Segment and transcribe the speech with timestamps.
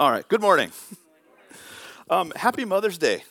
[0.00, 0.72] All right, good morning.
[2.08, 3.22] Um, happy Mother's Day.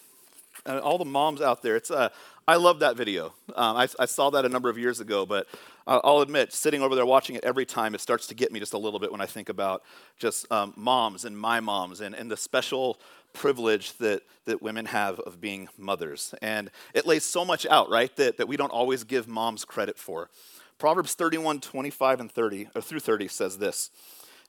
[0.68, 1.76] Uh, all the moms out there.
[1.76, 2.10] It's, uh,
[2.48, 3.34] I love that video.
[3.56, 5.48] Um, I, I, saw that a number of years ago, but
[5.88, 8.74] I'll admit, sitting over there watching it every time, it starts to get me just
[8.74, 9.82] a little bit when I think about
[10.20, 13.00] just um, moms and my moms and, and the special
[13.34, 16.36] privilege that, that women have of being mothers.
[16.40, 19.98] And it lays so much out, right, that, that we don't always give moms credit
[19.98, 20.30] for.
[20.78, 23.90] Proverbs 31, 25 and 30, or through 30 says this.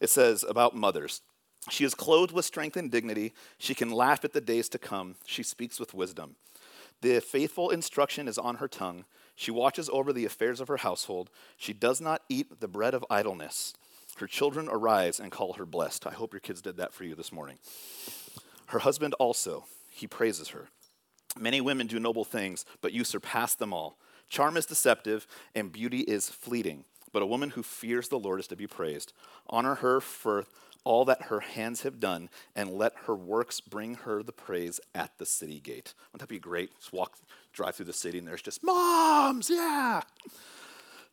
[0.03, 1.23] It says about mothers.
[1.69, 3.35] She is clothed with strength and dignity.
[3.59, 5.17] She can laugh at the days to come.
[5.27, 6.37] She speaks with wisdom.
[7.03, 9.05] The faithful instruction is on her tongue.
[9.35, 11.31] She watches over the affairs of her household.
[11.57, 13.75] She does not eat the bread of idleness.
[14.17, 16.07] Her children arise and call her blessed.
[16.07, 17.59] I hope your kids did that for you this morning.
[18.67, 20.69] Her husband also, he praises her.
[21.39, 23.97] Many women do noble things, but you surpass them all.
[24.29, 26.85] Charm is deceptive, and beauty is fleeting.
[27.13, 29.13] But a woman who fears the Lord is to be praised.
[29.49, 30.45] Honor her for
[30.85, 35.19] all that her hands have done, and let her works bring her the praise at
[35.19, 35.95] the city gate.
[36.13, 36.77] Wouldn't that be great?
[36.79, 37.17] Just walk,
[37.53, 40.03] drive through the city, and there's just moms, yeah.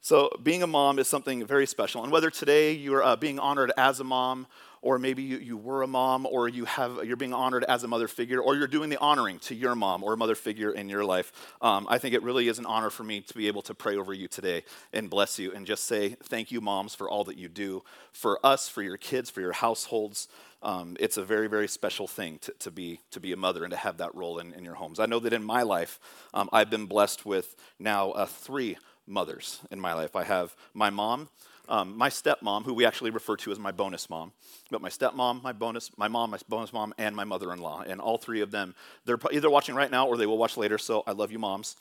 [0.07, 2.01] So, being a mom is something very special.
[2.01, 4.47] And whether today you're uh, being honored as a mom
[4.81, 7.89] or maybe you, you were a mom, or you have, you're being honored as a
[7.89, 11.03] mother figure, or you're doing the honoring to your mom or mother figure in your
[11.03, 11.33] life.
[11.61, 13.97] Um, I think it really is an honor for me to be able to pray
[13.97, 14.63] over you today
[14.93, 18.39] and bless you and just say thank you, moms, for all that you do for
[18.45, 20.29] us, for your kids, for your households.
[20.63, 23.71] Um, it's a very, very special thing to, to, be, to be a mother and
[23.71, 25.01] to have that role in, in your homes.
[25.01, 25.99] I know that in my life,
[26.33, 30.15] um, I've been blessed with now uh, three mothers in my life.
[30.15, 31.29] I have my mom,
[31.69, 34.31] um, my stepmom, who we actually refer to as my bonus mom,
[34.69, 38.17] but my stepmom, my bonus, my mom, my bonus mom, and my mother-in-law, and all
[38.17, 40.77] three of them, they're either watching right now or they will watch later.
[40.77, 41.75] So I love you, moms.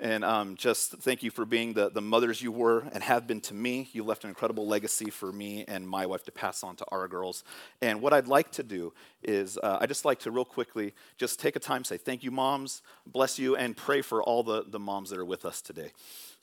[0.00, 3.40] And um, just thank you for being the, the mothers you were and have been
[3.42, 3.88] to me.
[3.92, 7.06] You left an incredible legacy for me and my wife to pass on to our
[7.06, 7.44] girls.
[7.80, 11.38] And what I'd like to do is uh, I just like to real quickly just
[11.38, 14.80] take a time, say thank you, moms, bless you, and pray for all the, the
[14.80, 15.92] moms that are with us today.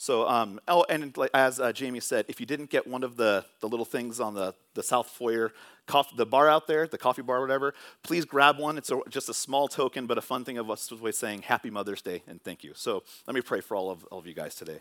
[0.02, 3.44] So, um, oh, and as uh, Jamie said, if you didn't get one of the,
[3.60, 5.52] the little things on the, the South Foyer,
[5.88, 8.78] coffee, the bar out there, the coffee bar, whatever, please grab one.
[8.78, 11.70] It's a, just a small token, but a fun thing of us was saying Happy
[11.70, 12.72] Mother's Day and thank you.
[12.76, 14.80] So, let me pray for all of, all of you guys today.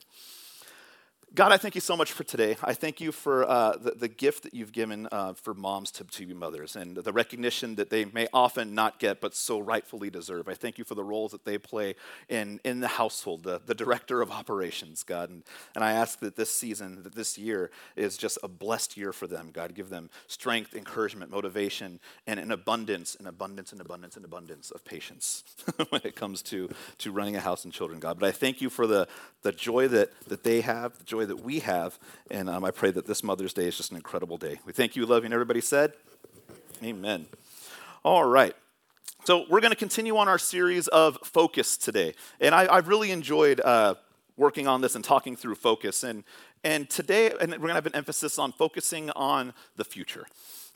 [1.35, 2.57] God, I thank you so much for today.
[2.63, 6.05] I thank you for uh, the, the, gift that you've given uh, for moms to,
[6.05, 10.09] to be mothers and the recognition that they may often not get but so rightfully
[10.09, 10.49] deserve.
[10.49, 11.97] I thank you for the roles that they play
[12.31, 15.29] in, in the household, the, the director of operations, God.
[15.29, 15.45] And,
[15.75, 19.27] and I ask that this season, that this year is just a blessed year for
[19.27, 19.51] them.
[19.53, 24.71] God, give them strength, encouragement, motivation, and an abundance, an abundance, an abundance, an abundance
[24.71, 25.45] of patience
[25.91, 28.19] when it comes to, to running a house and children, God.
[28.19, 29.07] But I thank you for the,
[29.43, 31.99] the joy that, that they have, the joy joy that we have.
[32.31, 34.61] And um, I pray that this Mother's Day is just an incredible day.
[34.65, 35.93] We thank you, love you, and everybody said,
[36.83, 37.27] Amen.
[38.05, 38.55] All right.
[39.25, 42.15] So we're going to continue on our series of focus today.
[42.41, 43.97] And I, have really enjoyed uh,
[44.37, 46.05] working on this and talking through focus.
[46.05, 46.23] And,
[46.63, 50.25] and today, and we're going to have an emphasis on focusing on the future.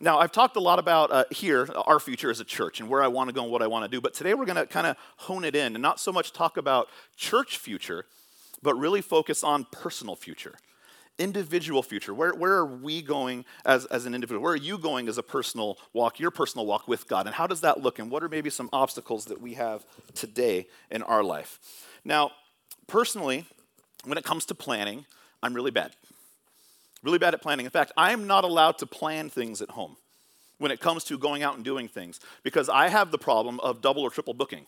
[0.01, 3.05] Now, I've talked a lot about uh, here, our future as a church, and where
[3.05, 4.67] I want to go and what I want to do, but today we're going to
[4.67, 8.07] kind of hone it in and not so much talk about church future,
[8.62, 10.55] but really focus on personal future,
[11.19, 12.15] individual future.
[12.15, 14.43] Where, where are we going as, as an individual?
[14.43, 17.27] Where are you going as a personal walk, your personal walk with God?
[17.27, 17.99] And how does that look?
[17.99, 19.84] And what are maybe some obstacles that we have
[20.15, 21.59] today in our life?
[22.05, 22.33] Now,
[22.87, 23.47] personally,
[24.05, 25.05] when it comes to planning,
[25.43, 25.93] I'm really bad.
[27.03, 27.67] Really bad at planning.
[27.67, 29.97] In fact, I am not allowed to plan things at home
[30.59, 33.81] when it comes to going out and doing things because I have the problem of
[33.81, 34.67] double or triple booking.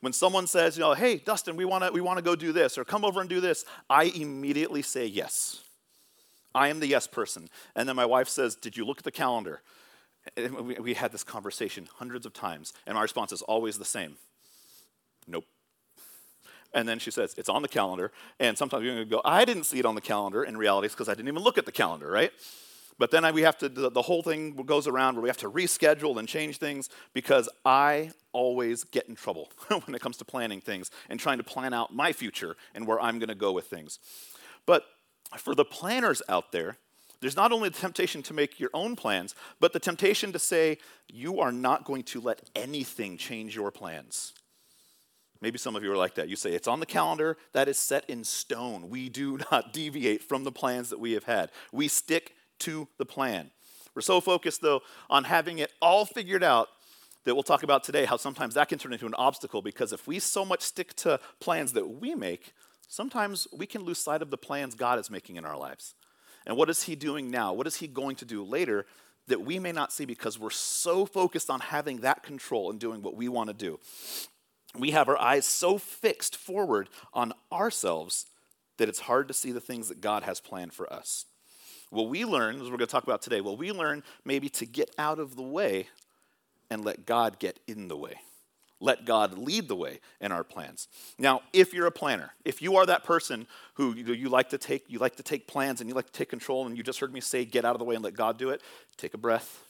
[0.00, 2.78] When someone says, you know, hey, Dustin, we want to we wanna go do this,
[2.78, 5.62] or come over and do this, I immediately say yes.
[6.54, 7.48] I am the yes person.
[7.74, 9.62] And then my wife says, did you look at the calendar?
[10.36, 13.84] And we, we had this conversation hundreds of times, and my response is always the
[13.84, 14.16] same
[15.26, 15.44] nope.
[16.74, 18.12] And then she says, it's on the calendar.
[18.38, 20.44] And sometimes you're going to go, I didn't see it on the calendar.
[20.44, 22.32] In reality, it's because I didn't even look at the calendar, right?
[22.98, 26.18] But then we have to, the whole thing goes around where we have to reschedule
[26.18, 30.90] and change things because I always get in trouble when it comes to planning things
[31.10, 33.98] and trying to plan out my future and where I'm going to go with things.
[34.64, 34.84] But
[35.36, 36.78] for the planners out there,
[37.20, 40.78] there's not only the temptation to make your own plans, but the temptation to say,
[41.08, 44.32] you are not going to let anything change your plans.
[45.40, 46.28] Maybe some of you are like that.
[46.28, 48.88] You say, it's on the calendar, that is set in stone.
[48.88, 51.50] We do not deviate from the plans that we have had.
[51.72, 53.50] We stick to the plan.
[53.94, 56.68] We're so focused, though, on having it all figured out
[57.24, 60.06] that we'll talk about today how sometimes that can turn into an obstacle because if
[60.06, 62.52] we so much stick to plans that we make,
[62.86, 65.94] sometimes we can lose sight of the plans God is making in our lives.
[66.46, 67.52] And what is He doing now?
[67.52, 68.86] What is He going to do later
[69.28, 73.02] that we may not see because we're so focused on having that control and doing
[73.02, 73.78] what we want to do.
[74.78, 78.26] We have our eyes so fixed forward on ourselves
[78.78, 81.24] that it's hard to see the things that God has planned for us.
[81.96, 84.66] Well, we learn, as we're going to talk about today, well, we learn maybe to
[84.66, 85.88] get out of the way
[86.68, 88.20] and let God get in the way.
[88.80, 90.88] Let God lead the way in our plans.
[91.18, 94.58] Now, if you're a planner, if you are that person who you, you, like to
[94.58, 97.00] take you like to take plans and you like to take control and you just
[97.00, 98.60] heard me say get out of the way and let God do it,
[98.98, 99.62] take a breath.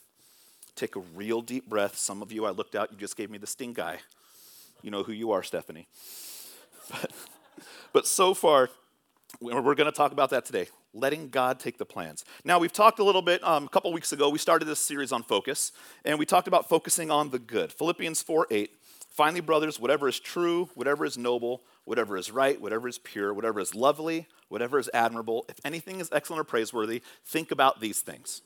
[0.75, 1.95] Take a real deep breath.
[1.95, 3.99] Some of you I looked out, you just gave me the stink eye.
[4.83, 5.87] You know who you are, Stephanie.
[6.89, 7.11] But,
[7.91, 8.69] but so far,
[9.41, 12.25] we're going to talk about that today letting God take the plans.
[12.43, 15.11] Now, we've talked a little bit, um, a couple weeks ago, we started this series
[15.11, 15.71] on focus,
[16.03, 17.71] and we talked about focusing on the good.
[17.71, 18.71] Philippians 4 8.
[19.09, 23.59] Finally, brothers, whatever is true, whatever is noble, whatever is right, whatever is pure, whatever
[23.59, 28.43] is lovely, whatever is admirable, if anything is excellent or praiseworthy, think about these things.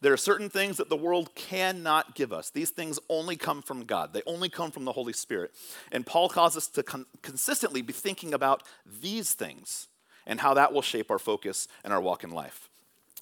[0.00, 2.50] There are certain things that the world cannot give us.
[2.50, 5.52] These things only come from God, they only come from the Holy Spirit.
[5.90, 8.62] And Paul calls us to con- consistently be thinking about
[9.00, 9.88] these things
[10.26, 12.68] and how that will shape our focus and our walk in life.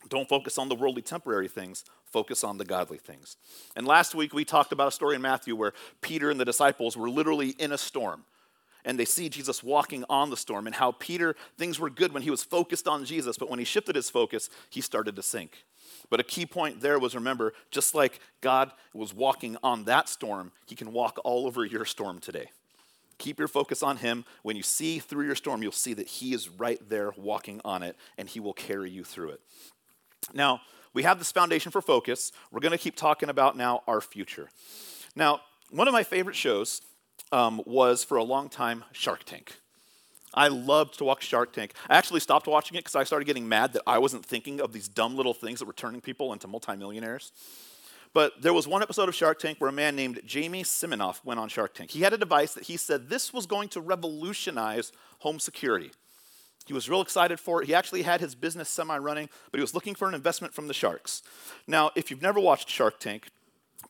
[0.08, 3.36] Don't focus on the worldly temporary things, focus on the godly things.
[3.74, 6.96] And last week we talked about a story in Matthew where Peter and the disciples
[6.96, 8.24] were literally in a storm.
[8.86, 12.22] And they see Jesus walking on the storm, and how Peter, things were good when
[12.22, 15.64] he was focused on Jesus, but when he shifted his focus, he started to sink.
[16.10, 20.52] But a key point there was remember, just like God was walking on that storm,
[20.66, 22.50] he can walk all over your storm today.
[23.18, 24.24] Keep your focus on Him.
[24.42, 27.82] When you see through your storm, you'll see that He is right there walking on
[27.82, 29.40] it, and He will carry you through it.
[30.32, 30.60] Now,
[30.92, 32.32] we have this foundation for focus.
[32.50, 34.48] We're going to keep talking about now our future.
[35.16, 35.40] Now,
[35.70, 36.80] one of my favorite shows
[37.32, 39.56] um, was for a long time Shark Tank.
[40.32, 41.74] I loved to watch Shark Tank.
[41.88, 44.72] I actually stopped watching it because I started getting mad that I wasn't thinking of
[44.72, 47.32] these dumb little things that were turning people into multimillionaires.
[48.14, 51.40] But there was one episode of Shark Tank where a man named Jamie Siminoff went
[51.40, 51.90] on Shark Tank.
[51.90, 55.90] He had a device that he said this was going to revolutionize home security.
[56.64, 57.66] He was real excited for it.
[57.66, 60.68] He actually had his business semi running, but he was looking for an investment from
[60.68, 61.22] the sharks.
[61.66, 63.28] Now, if you've never watched Shark Tank,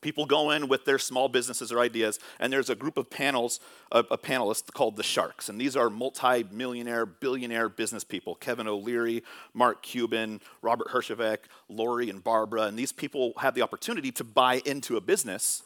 [0.05, 3.59] People go in with their small businesses or ideas, and there's a group of panels,
[3.91, 5.49] a, a panelists called the Sharks.
[5.49, 9.23] And these are multi millionaire, billionaire business people Kevin O'Leary,
[9.55, 12.65] Mark Cuban, Robert Herjavec, Lori, and Barbara.
[12.65, 15.63] And these people have the opportunity to buy into a business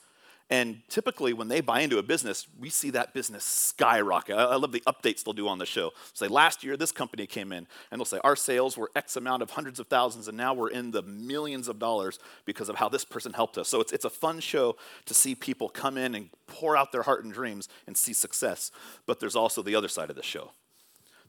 [0.52, 4.36] and typically, when they buy into a business, we see that business skyrocket.
[4.36, 5.92] I, love the updates they'll do on the show.
[6.14, 9.44] Say, last year, this company came in, and they'll say, our sales were X amount
[9.44, 12.90] of hundreds of thousands, and now we're in the millions of dollars because of how
[12.90, 13.70] this person helped us.
[13.70, 14.76] So it's, it's a fun show
[15.06, 18.72] to see people come in and pour out their heart and dreams and see success.
[19.06, 20.52] But there's also the other side of the show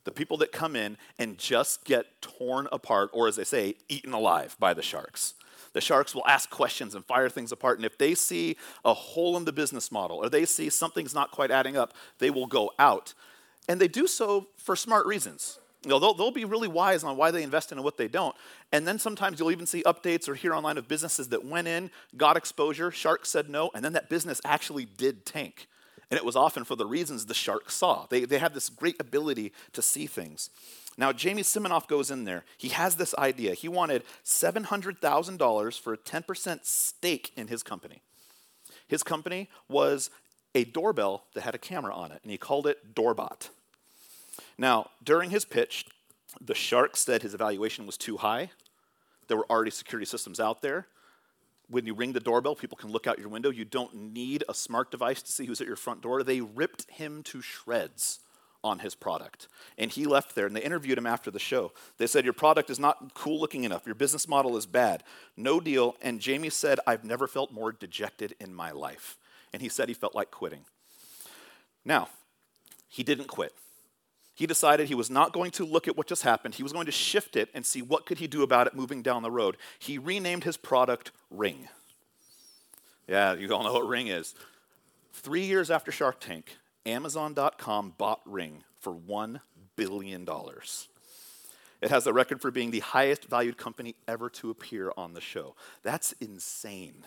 [0.03, 4.13] the people that come in and just get torn apart, or as they say, eaten
[4.13, 5.35] alive by the sharks.
[5.73, 7.77] The sharks will ask questions and fire things apart.
[7.77, 11.31] And if they see a hole in the business model or they see something's not
[11.31, 13.13] quite adding up, they will go out.
[13.69, 15.59] And they do so for smart reasons.
[15.83, 18.07] You know, they'll, they'll be really wise on why they invest in and what they
[18.07, 18.35] don't.
[18.71, 21.89] And then sometimes you'll even see updates or hear online of businesses that went in,
[22.15, 25.67] got exposure, sharks said no, and then that business actually did tank.
[26.11, 28.05] And it was often for the reasons the sharks saw.
[28.09, 30.49] They, they have this great ability to see things.
[30.97, 32.43] Now, Jamie Siminoff goes in there.
[32.57, 33.53] He has this idea.
[33.53, 38.01] He wanted $700,000 for a 10% stake in his company.
[38.87, 40.09] His company was
[40.53, 43.49] a doorbell that had a camera on it, and he called it Doorbot.
[44.57, 45.85] Now, during his pitch,
[46.41, 48.51] the shark said his evaluation was too high.
[49.27, 50.87] There were already security systems out there.
[51.69, 53.49] When you ring the doorbell, people can look out your window.
[53.49, 56.21] You don't need a smart device to see who's at your front door.
[56.21, 58.19] They ripped him to shreds
[58.63, 59.47] on his product.
[59.77, 61.71] And he left there and they interviewed him after the show.
[61.97, 63.85] They said, Your product is not cool looking enough.
[63.85, 65.03] Your business model is bad.
[65.35, 65.95] No deal.
[66.01, 69.17] And Jamie said, I've never felt more dejected in my life.
[69.53, 70.65] And he said he felt like quitting.
[71.83, 72.09] Now,
[72.87, 73.53] he didn't quit.
[74.33, 76.55] He decided he was not going to look at what just happened.
[76.55, 79.01] He was going to shift it and see what could he do about it moving
[79.01, 79.57] down the road.
[79.77, 81.67] He renamed his product Ring.
[83.07, 84.33] Yeah, you all know what Ring is.
[85.13, 89.41] Three years after Shark Tank, Amazon.com bought Ring for $1
[89.75, 90.27] billion.
[91.81, 95.21] It has a record for being the highest valued company ever to appear on the
[95.21, 95.55] show.
[95.83, 97.05] That's insane.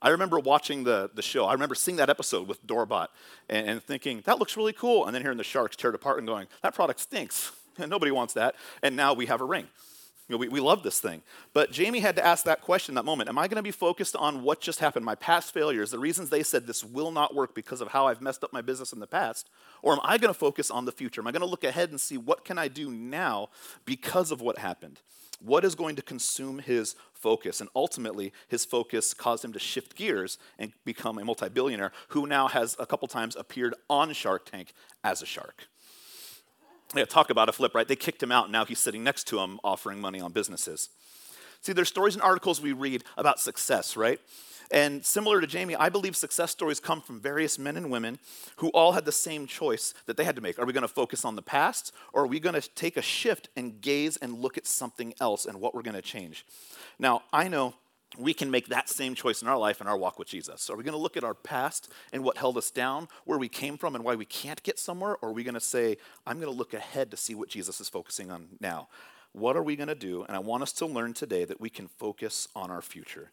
[0.00, 1.46] I remember watching the, the show.
[1.46, 3.08] I remember seeing that episode with Doorbot
[3.48, 5.06] and, and thinking, that looks really cool.
[5.06, 7.52] And then hearing the sharks tear it apart and going, that product stinks.
[7.78, 8.54] Nobody wants that.
[8.82, 9.66] And now we have a ring.
[10.28, 11.22] You know, we, we love this thing.
[11.54, 14.14] But Jamie had to ask that question that moment Am I going to be focused
[14.14, 17.54] on what just happened, my past failures, the reasons they said this will not work
[17.54, 19.48] because of how I've messed up my business in the past?
[19.82, 21.20] Or am I going to focus on the future?
[21.20, 23.48] Am I going to look ahead and see what can I do now
[23.86, 25.00] because of what happened?
[25.40, 27.60] What is going to consume his focus?
[27.60, 32.26] And ultimately, his focus caused him to shift gears and become a multi billionaire who
[32.26, 35.68] now has a couple times appeared on Shark Tank as a shark.
[36.94, 37.86] Yeah, talk about a flip, right?
[37.86, 40.88] They kicked him out, and now he's sitting next to him offering money on businesses.
[41.60, 44.20] See, there's stories and articles we read about success, right?
[44.70, 48.18] And similar to Jamie, I believe success stories come from various men and women
[48.56, 50.58] who all had the same choice that they had to make.
[50.58, 53.02] Are we going to focus on the past, or are we going to take a
[53.02, 56.44] shift and gaze and look at something else and what we're going to change?
[56.98, 57.74] Now, I know
[58.16, 60.70] we can make that same choice in our life and our walk with Jesus.
[60.70, 63.48] Are we going to look at our past and what held us down, where we
[63.48, 65.16] came from, and why we can't get somewhere?
[65.20, 67.80] Or are we going to say, I'm going to look ahead to see what Jesus
[67.80, 68.88] is focusing on now?
[69.32, 70.24] What are we going to do?
[70.24, 73.30] And I want us to learn today that we can focus on our future.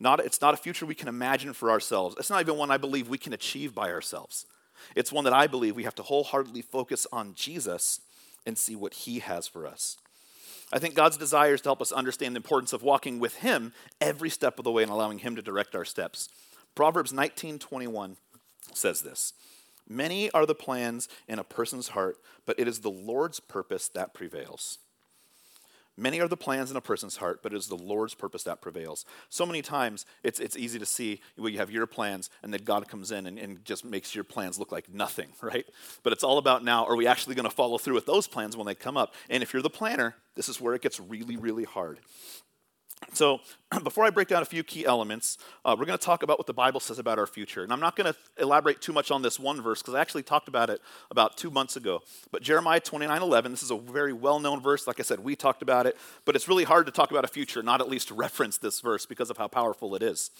[0.00, 2.16] Not, it's not a future we can imagine for ourselves.
[2.18, 4.44] It's not even one I believe we can achieve by ourselves.
[4.96, 8.00] It's one that I believe we have to wholeheartedly focus on Jesus
[8.44, 9.96] and see what he has for us.
[10.72, 13.72] I think God's desire is to help us understand the importance of walking with him
[14.00, 16.28] every step of the way and allowing him to direct our steps.
[16.74, 18.16] Proverbs 19:21
[18.72, 19.34] says this.
[19.88, 24.14] Many are the plans in a person's heart, but it is the Lord's purpose that
[24.14, 24.78] prevails.
[25.96, 28.60] Many are the plans in a person's heart, but it is the Lord's purpose that
[28.60, 29.04] prevails.
[29.28, 32.62] So many times it's, it's easy to see where you have your plans and then
[32.64, 35.66] God comes in and, and just makes your plans look like nothing, right?
[36.02, 38.56] But it's all about now, are we actually going to follow through with those plans
[38.56, 39.14] when they come up?
[39.30, 42.00] And if you're the planner, this is where it gets really, really hard.
[43.12, 43.40] So,
[43.82, 46.46] before I break down a few key elements, uh, we're going to talk about what
[46.46, 47.62] the Bible says about our future.
[47.62, 50.22] And I'm not going to elaborate too much on this one verse because I actually
[50.22, 50.80] talked about it
[51.10, 52.02] about two months ago.
[52.30, 54.86] But Jeremiah 29 11, this is a very well known verse.
[54.86, 57.28] Like I said, we talked about it, but it's really hard to talk about a
[57.28, 60.30] future, not at least reference this verse because of how powerful it is.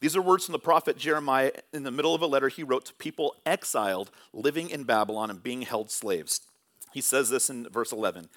[0.00, 2.86] These are words from the prophet Jeremiah in the middle of a letter he wrote
[2.86, 6.40] to people exiled living in Babylon and being held slaves.
[6.92, 8.28] He says this in verse 11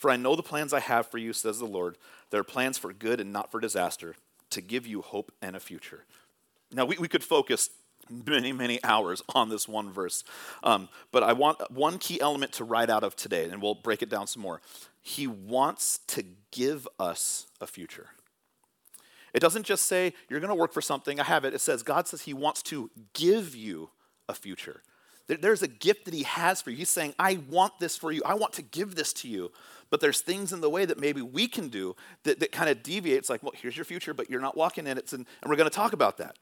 [0.00, 1.98] For I know the plans I have for you, says the Lord
[2.30, 4.16] there are plans for good and not for disaster,
[4.48, 6.06] to give you hope and a future.
[6.72, 7.68] Now, we, we could focus
[8.08, 10.24] many, many hours on this one verse,
[10.62, 14.00] um, but I want one key element to write out of today, and we'll break
[14.00, 14.62] it down some more.
[15.02, 18.06] He wants to give us a future.
[19.34, 21.20] It doesn't just say, you're going to work for something.
[21.20, 21.52] I have it.
[21.52, 23.90] It says, God says He wants to give you
[24.30, 24.80] a future.
[25.26, 26.78] There's a gift that He has for you.
[26.78, 28.22] He's saying, I want this for you.
[28.24, 29.52] I want to give this to you
[29.90, 32.82] but there's things in the way that maybe we can do that, that kind of
[32.82, 35.56] deviates like well here's your future but you're not walking in it and, and we're
[35.56, 36.36] going to talk about that.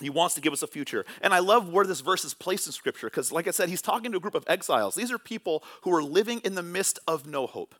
[0.00, 1.04] He wants to give us a future.
[1.20, 3.82] And i love where this verse is placed in scripture because like i said he's
[3.82, 4.94] talking to a group of exiles.
[4.94, 7.74] These are people who are living in the midst of no hope.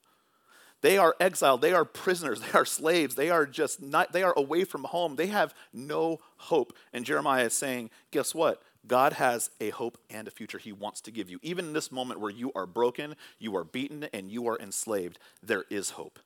[0.81, 1.63] They are exiled.
[1.63, 2.41] They are prisoners.
[2.41, 3.15] They are slaves.
[3.15, 5.17] They are just not they are away from home.
[5.17, 6.77] They have no hope.
[6.93, 11.01] And jeremiah is saying guess what God has a hope and a future He wants
[11.03, 11.39] to give you.
[11.43, 15.19] Even in this moment where you are broken, you are beaten, and you are enslaved,
[15.43, 16.19] there is hope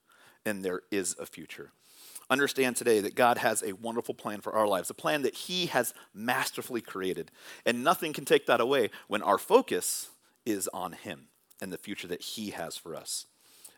[0.44, 1.72] and there is a future.
[2.28, 5.66] Understand today that God has a wonderful plan for our lives, a plan that He
[5.66, 7.30] has masterfully created.
[7.64, 10.10] And nothing can take that away when our focus
[10.44, 11.28] is on Him
[11.60, 13.26] and the future that He has for us.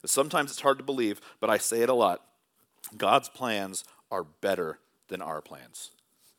[0.04, 2.22] Sometimes it's hard to believe, but I say it a lot
[2.96, 5.90] God's plans are better than our plans.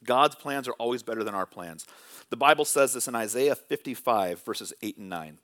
[0.04, 1.86] God's plans are always better than our plans.
[2.30, 5.40] The Bible says this in Isaiah 55, verses 8 and 9.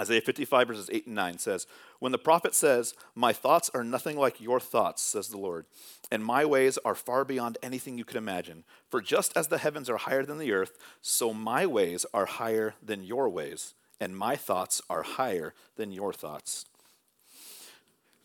[0.00, 1.66] Isaiah 55, verses 8 and 9 says,
[1.98, 5.66] When the prophet says, My thoughts are nothing like your thoughts, says the Lord,
[6.10, 8.64] and my ways are far beyond anything you could imagine.
[8.90, 12.74] For just as the heavens are higher than the earth, so my ways are higher
[12.82, 16.66] than your ways, and my thoughts are higher than your thoughts.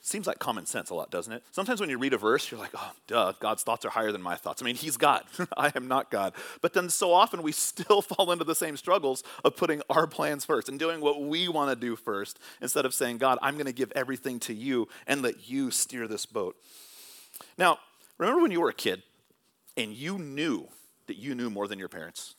[0.10, 1.44] Seems like common sense a lot, doesn't it?
[1.52, 4.24] Sometimes when you read a verse, you're like, oh, duh, God's thoughts are higher than
[4.24, 4.60] my thoughts.
[4.60, 5.22] I mean, He's God.
[5.56, 6.34] I am not God.
[6.62, 10.46] But then so often we still fall into the same struggles of putting our plans
[10.46, 13.68] first and doing what we want to do first instead of saying, God, I'm going
[13.68, 16.56] to give everything to you and let you steer this boat.
[17.60, 17.78] Now,
[18.18, 19.04] remember when you were a kid
[19.78, 20.70] and you knew
[21.06, 22.34] that you knew more than your parents?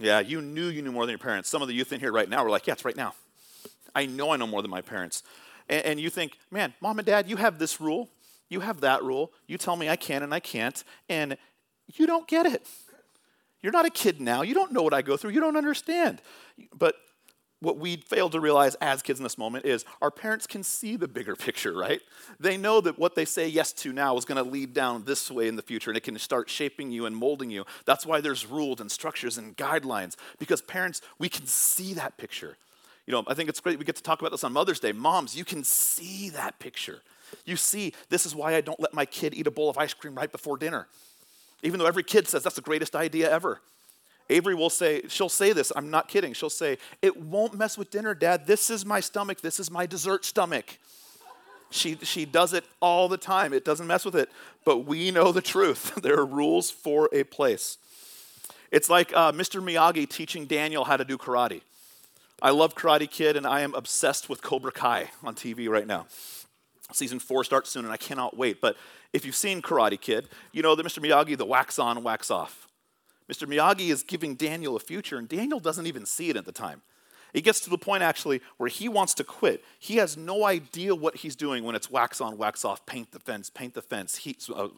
[0.00, 1.48] Yeah, you knew you knew more than your parents.
[1.48, 3.14] Some of the youth in here right now were like, yeah, it's right now.
[3.94, 5.22] I know I know more than my parents
[5.68, 8.08] and, and you think, man, mom and dad, you have this rule,
[8.48, 11.36] you have that rule, you tell me I can and I can't, and
[11.94, 12.66] you don't get it.
[13.62, 14.42] You're not a kid now.
[14.42, 15.30] You don't know what I go through.
[15.30, 16.22] You don't understand.
[16.72, 16.94] But
[17.60, 20.94] what we fail to realize as kids in this moment is our parents can see
[20.94, 22.00] the bigger picture, right?
[22.38, 25.28] They know that what they say yes to now is going to lead down this
[25.30, 27.64] way in the future and it can start shaping you and molding you.
[27.84, 32.56] That's why there's rules and structures and guidelines because parents, we can see that picture.
[33.08, 34.92] You know, I think it's great we get to talk about this on Mother's Day.
[34.92, 37.00] Moms, you can see that picture.
[37.46, 39.94] You see, this is why I don't let my kid eat a bowl of ice
[39.94, 40.88] cream right before dinner.
[41.62, 43.62] Even though every kid says that's the greatest idea ever.
[44.28, 46.34] Avery will say, she'll say this, I'm not kidding.
[46.34, 48.46] She'll say, It won't mess with dinner, Dad.
[48.46, 49.40] This is my stomach.
[49.40, 50.78] This is my dessert stomach.
[51.70, 53.54] She, she does it all the time.
[53.54, 54.28] It doesn't mess with it.
[54.66, 55.94] But we know the truth.
[56.02, 57.78] there are rules for a place.
[58.70, 59.62] It's like uh, Mr.
[59.62, 61.62] Miyagi teaching Daniel how to do karate.
[62.40, 66.06] I love Karate Kid, and I am obsessed with Cobra Kai on TV right now.
[66.92, 68.60] Season four starts soon, and I cannot wait.
[68.60, 68.76] But
[69.12, 71.00] if you've seen Karate Kid, you know that Mr.
[71.00, 72.68] Miyagi, the wax on, wax off.
[73.30, 73.46] Mr.
[73.46, 76.82] Miyagi is giving Daniel a future, and Daniel doesn't even see it at the time.
[77.34, 79.62] It gets to the point actually where he wants to quit.
[79.78, 83.18] He has no idea what he's doing when it's wax on, wax off, paint the
[83.18, 84.68] fence, paint the fence, heat, uh,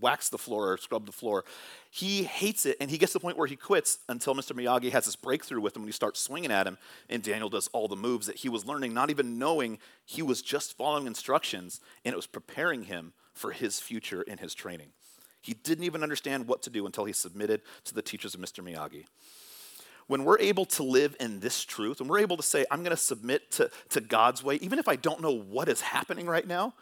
[0.00, 1.44] wax the floor, or scrub the floor.
[1.90, 4.52] He hates it, and he gets to the point where he quits until Mr.
[4.52, 6.78] Miyagi has this breakthrough with him when he starts swinging at him,
[7.08, 10.40] and Daniel does all the moves that he was learning, not even knowing he was
[10.40, 14.88] just following instructions, and it was preparing him for his future in his training.
[15.42, 18.62] He didn't even understand what to do until he submitted to the teachers of Mr.
[18.62, 19.06] Miyagi
[20.10, 22.90] when we're able to live in this truth, and we're able to say, I'm going
[22.90, 26.44] to submit to, to God's way, even if I don't know what is happening right
[26.44, 26.74] now,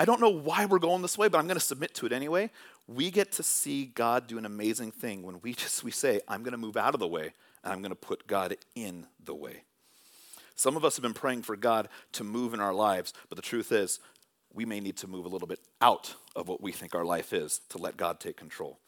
[0.00, 2.12] I don't know why we're going this way, but I'm going to submit to it
[2.12, 2.50] anyway.
[2.88, 6.42] We get to see God do an amazing thing when we just we say, I'm
[6.42, 9.34] going to move out of the way and I'm going to put God in the
[9.34, 9.62] way.
[10.56, 13.42] Some of us have been praying for God to move in our lives, but the
[13.42, 14.00] truth is,
[14.52, 17.32] we may need to move a little bit out of what we think our life
[17.32, 18.80] is to let God take control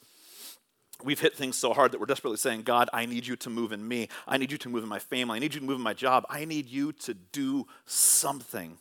[1.05, 3.73] we've hit things so hard that we're desperately saying, God, I need you to move
[3.73, 4.09] in me.
[4.27, 5.37] I need you to move in my family.
[5.37, 6.25] I need you to move in my job.
[6.29, 8.79] I need you to do something.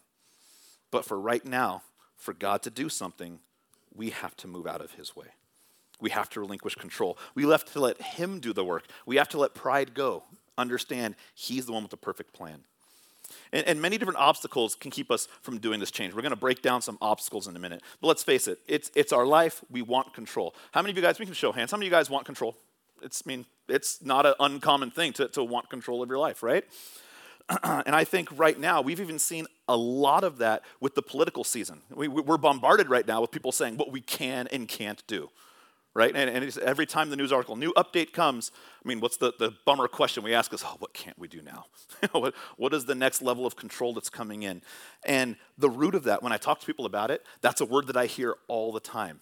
[0.91, 1.83] But for right now,
[2.15, 3.39] for God to do something,
[3.93, 5.27] we have to move out of his way.
[5.99, 7.17] We have to relinquish control.
[7.35, 8.85] We have to let him do the work.
[9.05, 10.23] We have to let pride go.
[10.57, 12.63] Understand he's the one with the perfect plan.
[13.51, 16.13] And, and, many different obstacles can keep us from doing this change.
[16.13, 17.81] We're going to break down some obstacles in a minute.
[18.01, 19.63] But let's face it, it's, it's our life.
[19.69, 20.55] We want control.
[20.71, 22.25] How many of you guys, we can show hands, how many of you guys want
[22.25, 22.55] control?
[23.01, 26.41] It's, I mean, it's not an uncommon thing to, to want control of your life,
[26.43, 26.63] right?
[27.63, 31.43] and I think right now, we've even seen a lot of that with the political
[31.43, 31.81] season.
[31.93, 35.29] We, we're bombarded right now with people saying what we can and can't do
[35.97, 36.15] right?
[36.15, 38.51] And, and every time the news article, new update comes,
[38.85, 41.41] I mean, what's the, the bummer question we ask is, oh, what can't we do
[41.41, 41.65] now?
[42.11, 44.61] what, what is the next level of control that's coming in?
[45.05, 47.87] And the root of that, when I talk to people about it, that's a word
[47.87, 49.21] that I hear all the time.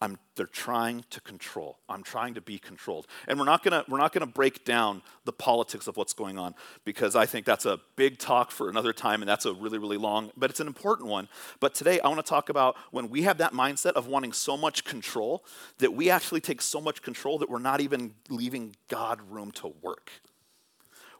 [0.00, 1.78] I'm, they're trying to control.
[1.88, 3.08] I'm trying to be controlled.
[3.26, 6.54] And we're not gonna we're not gonna break down the politics of what's going on
[6.84, 9.96] because I think that's a big talk for another time and that's a really, really
[9.96, 11.28] long, but it's an important one.
[11.58, 14.56] But today I want to talk about when we have that mindset of wanting so
[14.56, 15.44] much control
[15.78, 19.74] that we actually take so much control that we're not even leaving God room to
[19.82, 20.12] work.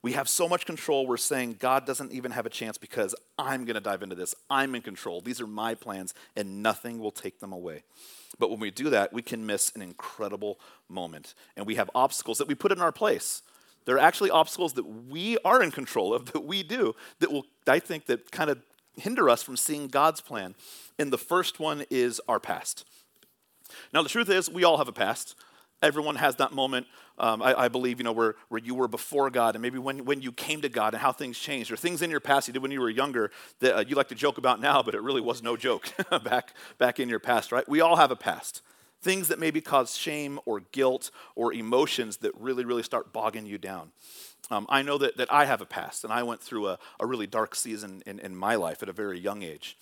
[0.02, 3.64] We have so much control, we're saying God doesn't even have a chance because I'm
[3.64, 4.34] going to dive into this.
[4.48, 5.20] I'm in control.
[5.20, 7.82] These are my plans, and nothing will take them away.
[8.38, 11.34] But when we do that, we can miss an incredible moment.
[11.56, 13.42] And we have obstacles that we put in our place.
[13.84, 17.46] There are actually obstacles that we are in control of, that we do, that will,
[17.66, 18.58] I think, that kind of
[18.96, 20.54] hinder us from seeing God's plan.
[20.98, 22.84] And the first one is our past.
[23.92, 25.34] Now, the truth is, we all have a past.
[25.82, 26.86] Everyone has that moment,
[27.18, 30.04] um, I, I, believe, you know, where, where you were before God and maybe when,
[30.04, 32.52] when you came to God and how things changed, or things in your past you
[32.52, 35.02] did when you were younger that uh, you like to joke about now, but it
[35.02, 35.88] really was no joke
[36.24, 37.68] back, back in your past, right?
[37.68, 38.62] We all have a past.
[39.00, 43.58] Things that maybe cause shame or guilt or emotions that really, really start bogging you
[43.58, 43.92] down.
[44.50, 47.06] Um, I know that, that I have a past, and I went through a, a
[47.06, 49.76] really dark season in, in my life at a very young age.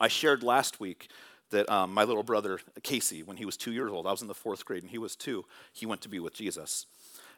[0.00, 1.08] I shared last week
[1.50, 4.28] that um, my little brother, Casey, when he was two years old, I was in
[4.28, 6.86] the fourth grade and he was two, he went to be with Jesus.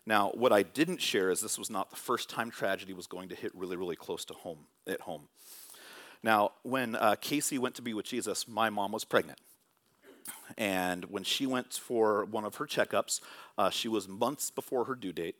[0.06, 3.28] Now, what I didn't share is this was not the first time tragedy was going
[3.28, 5.28] to hit really, really close to home, at home.
[6.22, 9.38] Now, when uh, Casey went to be with Jesus, my mom was pregnant.
[10.58, 13.20] And when she went for one of her checkups,
[13.56, 15.36] uh, she was months before her due date.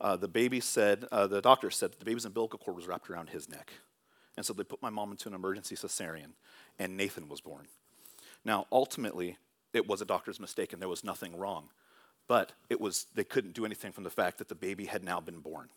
[0.00, 3.30] Uh, the baby said, uh, the doctor said the baby's umbilical cord was wrapped around
[3.30, 3.72] his neck.
[4.36, 6.32] And so they put my mom into an emergency cesarean,
[6.78, 7.66] and Nathan was born.
[8.44, 9.38] Now, ultimately,
[9.72, 11.68] it was a doctor's mistake and there was nothing wrong.
[12.26, 15.20] But it was, they couldn't do anything from the fact that the baby had now
[15.20, 15.68] been born.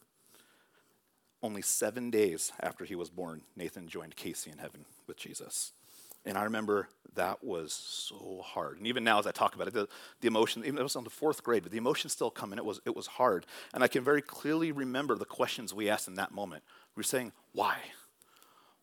[1.43, 5.73] Only seven days after he was born, Nathan joined Casey in heaven with Jesus.
[6.25, 8.77] And I remember that was so hard.
[8.77, 9.87] And even now, as I talk about it, the,
[10.21, 12.53] the emotion, even though it was on the fourth grade, but the emotions still come
[12.53, 12.59] in.
[12.59, 13.45] It was, it was hard.
[13.73, 16.63] And I can very clearly remember the questions we asked in that moment.
[16.95, 17.77] We were saying, why?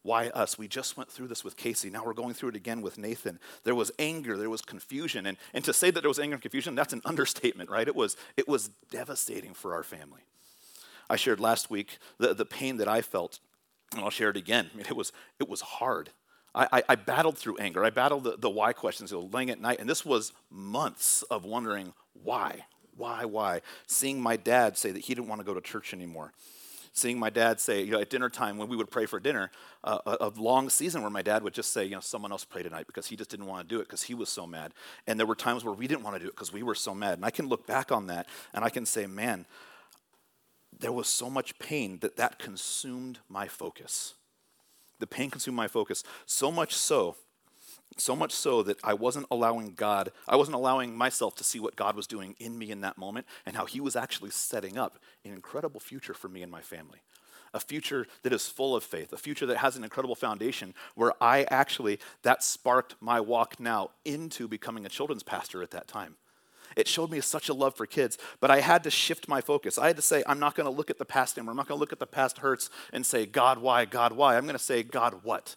[0.05, 0.59] Why us?
[0.59, 1.89] We just went through this with Casey.
[1.89, 3.41] Now we're going through it again with Nathan.
[3.65, 5.25] There was anger, there was confusion.
[5.25, 7.89] And, and to say that there was anger and confusion, that's an understatement, right?
[7.89, 10.21] It was, it was devastating for our family.
[11.09, 13.39] I shared last week the, the pain that I felt,
[13.93, 14.69] and I'll share it again.
[14.75, 16.11] I mean, it, was, it was hard.
[16.55, 17.83] I, I, I battled through anger.
[17.83, 19.81] I battled the, the why questions, you know, laying at night.
[19.81, 23.63] And this was months of wondering why, why, why.
[23.87, 26.35] Seeing my dad say that he didn't want to go to church anymore
[26.95, 29.51] seeing my dad say, you know, at dinner time when we would pray for dinner,
[29.83, 32.45] uh, a, a, long season where my dad would just say, you know, someone else
[32.45, 34.73] pray tonight because he just didn't want to do it because he was so mad.
[35.09, 36.95] And there were times where we didn't want to do it because we were so
[36.95, 37.15] mad.
[37.15, 39.45] And I can look back on that and I can say, man,
[40.79, 44.15] there was so much pain that that consumed my focus.
[45.01, 46.05] The pain consumed my focus.
[46.27, 47.17] So much so
[47.97, 51.77] so much so that I wasn't allowing God, I wasn't allowing myself to see what
[51.77, 54.99] God was doing in me in that moment and how He was actually setting up
[55.25, 56.99] an incredible future for me and my family.
[57.53, 61.13] A future that is full of faith, a future that has an incredible foundation where
[61.23, 66.17] I actually, that sparked my walk now into becoming a children's pastor at that time.
[66.77, 69.79] It showed me such a love for kids, but I had to shift my focus.
[69.79, 71.53] I had to say, I'm not going to look at the past anymore.
[71.53, 73.85] I'm not going to look at the past hurts and say, God, why?
[73.85, 74.37] God, why?
[74.37, 75.55] I'm going to say, God, what?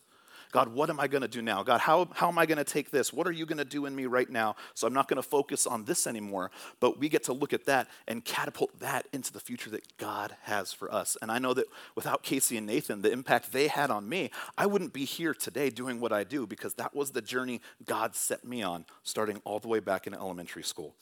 [0.51, 1.63] God, what am I going to do now?
[1.63, 3.11] God, how, how am I going to take this?
[3.11, 4.55] What are you going to do in me right now?
[4.73, 7.65] So I'm not going to focus on this anymore, but we get to look at
[7.65, 11.17] that and catapult that into the future that God has for us.
[11.21, 14.65] And I know that without Casey and Nathan, the impact they had on me, I
[14.65, 18.45] wouldn't be here today doing what I do because that was the journey God set
[18.45, 20.95] me on, starting all the way back in elementary school.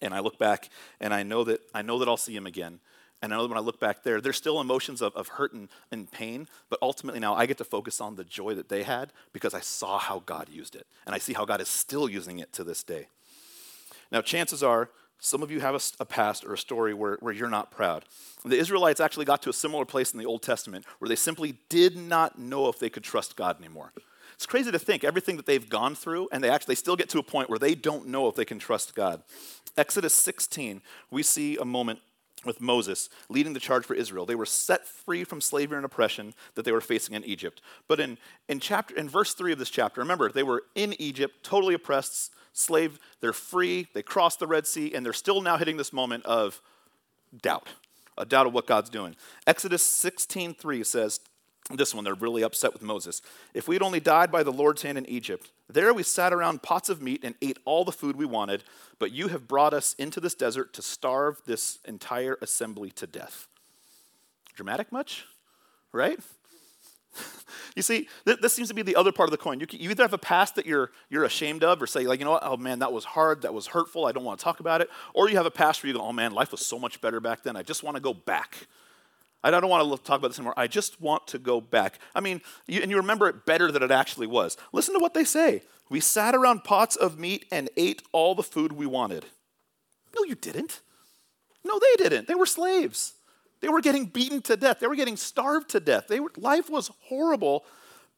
[0.00, 2.80] And I look back and I know that I know that I'll see him again.
[3.24, 5.70] And I know when I look back there, there's still emotions of, of hurt and,
[5.90, 9.14] and pain, but ultimately now I get to focus on the joy that they had
[9.32, 10.86] because I saw how God used it.
[11.06, 13.08] And I see how God is still using it to this day.
[14.12, 17.32] Now, chances are some of you have a, a, past or a story where, where
[17.32, 18.04] you're not proud.
[18.44, 21.54] The Israelites actually got to a similar place in the Old Testament where they simply
[21.70, 23.94] did not know if they could trust God anymore.
[24.34, 27.08] It's crazy to think everything that they've gone through, and they actually they still get
[27.10, 29.22] to a point where they don't know if they can trust God.
[29.78, 32.00] Exodus 16, we see a moment
[32.46, 34.26] with Moses leading the charge for Israel.
[34.26, 37.60] They were set free from slavery and oppression that they were facing in Egypt.
[37.88, 41.42] But in, in, chapter, in verse 3 of this chapter, remember, they were in Egypt,
[41.42, 42.98] totally oppressed, slave.
[43.20, 46.60] They're free, they crossed the Red Sea, and they're still now hitting this moment of
[47.42, 47.68] doubt,
[48.16, 49.16] a doubt of what God's doing.
[49.46, 51.20] Exodus 16:3 says,
[51.70, 53.22] this one, they're really upset with Moses.
[53.54, 56.90] If we'd only died by the Lord's hand in Egypt, there we sat around pots
[56.90, 58.64] of meat and ate all the food we wanted,
[58.98, 63.48] but you have brought us into this desert to starve this entire assembly to death.
[64.54, 65.24] Dramatic much?
[65.90, 66.18] Right?
[67.76, 69.58] you see, th- this seems to be the other part of the coin.
[69.58, 72.18] You, can, you, either have a past that you're, you're ashamed of or say, like,
[72.18, 74.44] you know what, oh man, that was hard, that was hurtful, I don't want to
[74.44, 74.90] talk about it.
[75.14, 77.20] Or you have a past where you go, oh man, life was so much better
[77.20, 78.66] back then, I just want to go back.
[79.44, 80.54] I don't want to talk about this anymore.
[80.56, 81.98] I just want to go back.
[82.14, 84.56] I mean, you, and you remember it better than it actually was.
[84.72, 85.62] Listen to what they say.
[85.90, 89.26] We sat around pots of meat and ate all the food we wanted.
[90.16, 90.80] No, you didn't.
[91.62, 92.26] No, they didn't.
[92.26, 93.14] They were slaves.
[93.60, 94.80] They were getting beaten to death.
[94.80, 96.10] They were getting starved to death.
[96.10, 97.64] Were, life was horrible,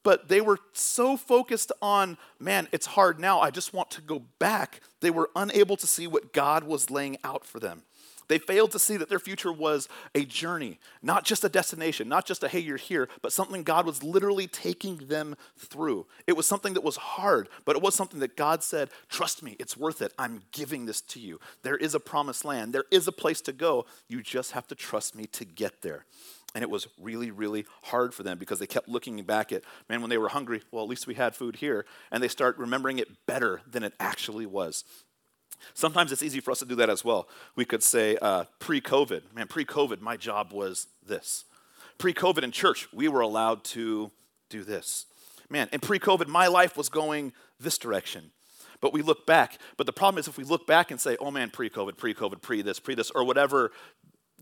[0.03, 3.41] but they were so focused on, man, it's hard now.
[3.41, 4.81] I just want to go back.
[5.01, 7.83] They were unable to see what God was laying out for them.
[8.29, 12.27] They failed to see that their future was a journey, not just a destination, not
[12.27, 16.07] just a hey, you're here, but something God was literally taking them through.
[16.27, 19.57] It was something that was hard, but it was something that God said, Trust me,
[19.59, 20.13] it's worth it.
[20.19, 21.41] I'm giving this to you.
[21.63, 23.87] There is a promised land, there is a place to go.
[24.09, 26.05] You just have to trust me to get there.
[26.55, 30.01] And it was really, really hard for them because they kept looking back at, man,
[30.01, 31.85] when they were hungry, well, at least we had food here.
[32.11, 34.83] And they start remembering it better than it actually was.
[35.75, 37.29] Sometimes it's easy for us to do that as well.
[37.55, 41.45] We could say uh, pre COVID, man, pre COVID, my job was this.
[41.99, 44.11] Pre COVID in church, we were allowed to
[44.49, 45.07] do this.
[45.49, 48.33] Man, in pre COVID, my life was going this direction.
[48.81, 49.59] But we look back.
[49.77, 52.15] But the problem is if we look back and say, oh man, pre COVID, pre
[52.15, 53.73] COVID, pre this, pre this, or whatever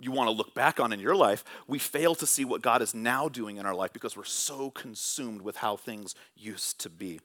[0.00, 2.82] you want to look back on in your life, we fail to see what God
[2.82, 6.90] is now doing in our life because we're so consumed with how things used to
[6.90, 7.20] be.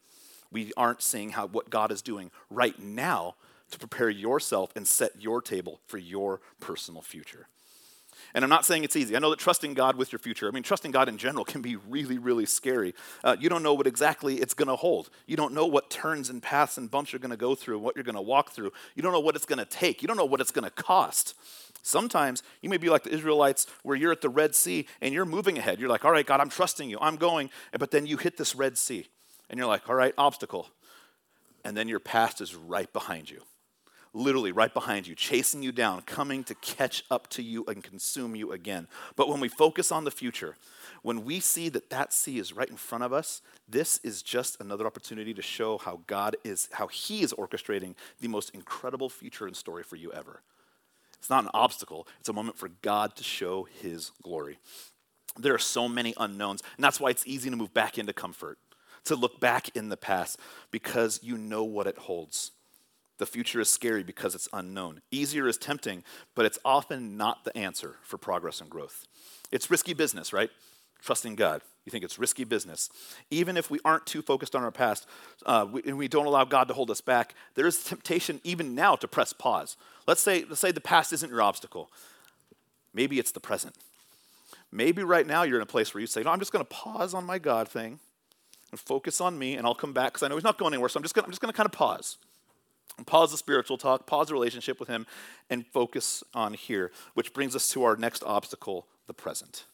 [0.51, 3.35] We aren't seeing how what God is doing right now
[3.71, 7.47] to prepare yourself and set your table for your personal future.
[8.33, 9.15] And I'm not saying it's easy.
[9.15, 11.61] I know that trusting God with your future, I mean, trusting God in general can
[11.61, 12.93] be really, really scary.
[13.23, 15.09] Uh, you don't know what exactly it's going to hold.
[15.25, 17.95] You don't know what turns and paths and bumps you're going to go through, what
[17.95, 18.71] you're going to walk through.
[18.95, 20.01] You don't know what it's going to take.
[20.01, 21.33] You don't know what it's going to cost.
[21.81, 25.25] Sometimes you may be like the Israelites where you're at the Red Sea and you're
[25.25, 25.79] moving ahead.
[25.79, 26.97] You're like, all right, God, I'm trusting you.
[27.01, 27.49] I'm going.
[27.77, 29.07] But then you hit this Red Sea
[29.49, 30.69] and you're like, all right, obstacle.
[31.63, 33.41] And then your past is right behind you
[34.13, 38.35] literally right behind you, chasing you down, coming to catch up to you and consume
[38.35, 38.87] you again.
[39.15, 40.55] But when we focus on the future,
[41.01, 44.59] when we see that that sea is right in front of us, this is just
[44.59, 49.47] another opportunity to show how God is, how He is orchestrating the most incredible future
[49.47, 50.41] and story for you ever.
[51.19, 54.57] It's not an obstacle, it's a moment for God to show His glory.
[55.37, 58.57] There are so many unknowns, and that's why it's easy to move back into comfort,
[59.05, 60.39] to look back in the past,
[60.71, 62.51] because you know what it holds.
[63.19, 65.01] The future is scary because it's unknown.
[65.11, 66.03] Easier is tempting,
[66.35, 69.05] but it's often not the answer for progress and growth.
[69.51, 70.49] It's risky business, right?
[71.01, 71.61] Trusting God.
[71.85, 72.89] You think it's risky business.
[73.29, 75.05] Even if we aren't too focused on our past
[75.45, 78.73] uh, we, and we don't allow God to hold us back, there is temptation even
[78.73, 79.75] now to press pause.
[80.07, 81.91] Let's say, let's say the past isn't your obstacle.
[82.93, 83.75] Maybe it's the present.
[84.71, 86.69] Maybe right now you're in a place where you say, No, I'm just going to
[86.69, 87.99] pause on my God thing
[88.71, 90.89] and focus on me, and I'll come back because I know He's not going anywhere.
[90.89, 92.17] So I'm just going to kind of pause.
[93.05, 95.05] Pause the spiritual talk, pause the relationship with Him,
[95.49, 99.65] and focus on here, which brings us to our next obstacle the present.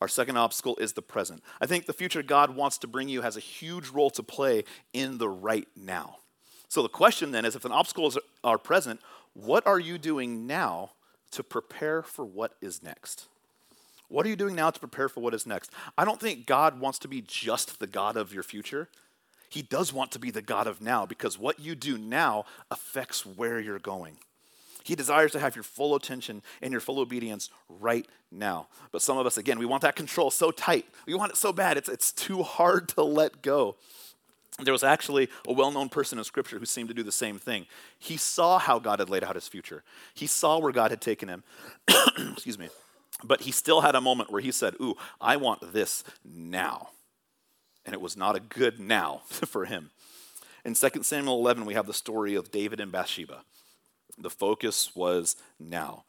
[0.00, 1.42] Our second obstacle is the present.
[1.60, 4.64] I think the future God wants to bring you has a huge role to play
[4.92, 6.16] in the right now.
[6.68, 9.00] So the question then is if an obstacle is our present,
[9.34, 10.90] what are you doing now
[11.30, 13.26] to prepare for what is next?
[14.08, 15.70] What are you doing now to prepare for what is next?
[15.96, 18.88] I don't think God wants to be just the God of your future.
[19.52, 23.26] He does want to be the God of now because what you do now affects
[23.26, 24.16] where you're going.
[24.82, 28.68] He desires to have your full attention and your full obedience right now.
[28.92, 30.86] But some of us, again, we want that control so tight.
[31.04, 33.76] We want it so bad, it's, it's too hard to let go.
[34.58, 37.38] There was actually a well known person in Scripture who seemed to do the same
[37.38, 37.66] thing.
[37.98, 39.82] He saw how God had laid out his future,
[40.14, 41.44] he saw where God had taken him.
[42.32, 42.70] Excuse me.
[43.22, 46.88] But he still had a moment where he said, Ooh, I want this now.
[47.84, 49.90] And it was not a good now for him.
[50.64, 53.42] In 2 Samuel 11, we have the story of David and Bathsheba.
[54.18, 56.04] The focus was now.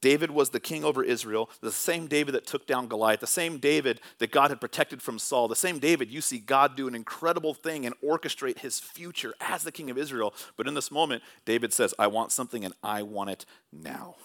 [0.00, 3.58] David was the king over Israel, the same David that took down Goliath, the same
[3.58, 6.94] David that God had protected from Saul, the same David you see God do an
[6.94, 10.34] incredible thing and orchestrate his future as the king of Israel.
[10.56, 14.16] But in this moment, David says, I want something and I want it now.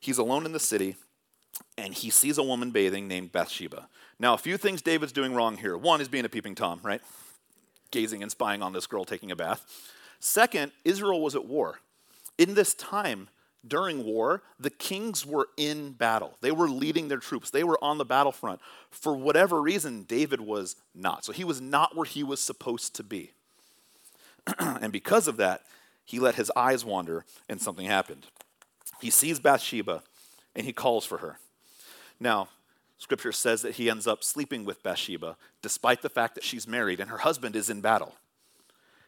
[0.00, 0.96] He's alone in the city
[1.76, 3.88] and he sees a woman bathing named Bathsheba.
[4.22, 5.76] Now, a few things David's doing wrong here.
[5.76, 7.00] One is being a peeping Tom, right?
[7.90, 9.66] Gazing and spying on this girl taking a bath.
[10.20, 11.80] Second, Israel was at war.
[12.38, 13.28] In this time,
[13.66, 16.38] during war, the kings were in battle.
[16.40, 17.50] They were leading their troops.
[17.50, 18.60] They were on the battlefront.
[18.90, 21.24] For whatever reason, David was not.
[21.24, 23.32] So he was not where he was supposed to be.
[24.60, 25.62] and because of that,
[26.04, 28.28] he let his eyes wander and something happened.
[29.00, 30.04] He sees Bathsheba
[30.54, 31.40] and he calls for her.
[32.20, 32.50] Now,
[33.02, 37.00] scripture says that he ends up sleeping with Bathsheba despite the fact that she's married
[37.00, 38.14] and her husband is in battle.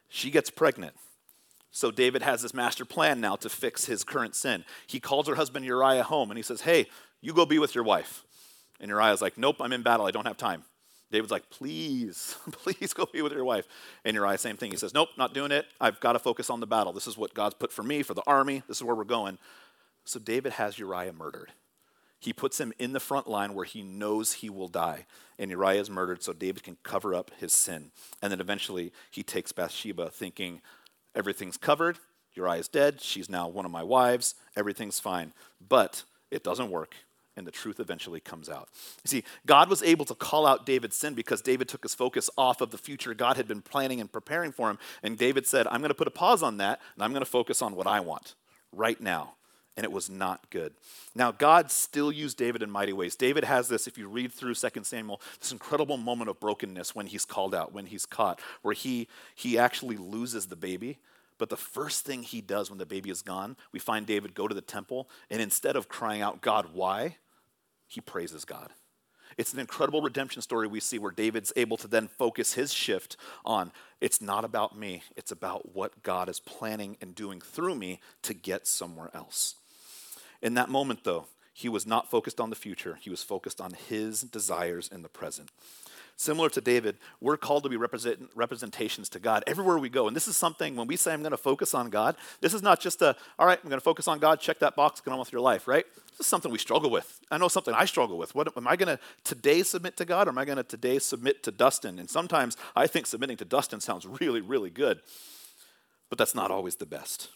[0.09, 0.97] She gets pregnant.
[1.71, 4.65] So David has this master plan now to fix his current sin.
[4.89, 6.87] He calls her husband Uriah home and he says, Hey,
[7.21, 8.25] you go be with your wife.
[8.81, 10.07] And Uriah's like, Nope, I'm in battle.
[10.07, 10.65] I don't have time.
[11.13, 13.69] David's like, Please, please go be with your wife.
[14.05, 14.73] And Uriah, same thing.
[14.73, 15.67] He says, Nope, not doing it.
[15.81, 16.93] I've got to focus on the battle.
[16.93, 18.65] This is what God's put for me, for the army.
[18.67, 19.39] This is where we're going.
[20.05, 21.53] So David has Uriah murdered.
[22.25, 25.05] He puts him in the front line where he knows he will die.
[25.39, 27.91] And Uriah is murdered so David can cover up his sin.
[28.23, 30.63] And then eventually he takes Bathsheba, thinking,
[31.15, 31.99] Everything's covered.
[32.35, 33.01] Uriah's dead.
[33.01, 34.35] She's now one of my wives.
[34.57, 35.33] Everything's fine.
[35.69, 36.95] But it doesn't work,
[37.37, 38.69] and the truth eventually comes out.
[39.05, 42.29] You see, God was able to call out David's sin because David took his focus
[42.37, 44.79] off of the future God had been planning and preparing for him.
[45.03, 47.31] And David said, I'm going to put a pause on that, and I'm going to
[47.31, 48.35] focus on what I want
[48.73, 49.35] right now.
[49.77, 50.73] And it was not good.
[51.17, 53.17] Now, God still used David in mighty ways.
[53.17, 57.07] David has this, if you read through 2 Samuel, this incredible moment of brokenness when
[57.07, 60.99] he's called out, when he's caught, where he, he actually loses the baby
[61.39, 64.47] but the first thing he does when the baby is gone, we find David go
[64.47, 67.17] to the temple, and instead of crying out, God, why?
[67.89, 68.71] He praises God.
[69.37, 73.17] It's an incredible redemption story we see where David's able to then focus his shift
[73.45, 78.01] on it's not about me, it's about what God is planning and doing through me
[78.23, 79.57] to get somewhere else.
[80.43, 83.75] In that moment, though, he was not focused on the future, he was focused on
[83.89, 85.51] his desires in the present.
[86.17, 90.07] Similar to David, we're called to be represent, representations to God everywhere we go.
[90.07, 92.63] And this is something, when we say I'm going to focus on God, this is
[92.63, 95.13] not just a, all right, I'm going to focus on God, check that box, get
[95.13, 95.85] on with your life, right?
[96.11, 97.21] This is something we struggle with.
[97.33, 98.33] I know something I struggle with.
[98.33, 101.01] What am I going to today submit to God or am I going to today
[101.01, 101.99] submit to Dustin?
[101.99, 105.01] And sometimes I think submitting to Dustin sounds really, really good,
[106.11, 107.29] but that's not always the best.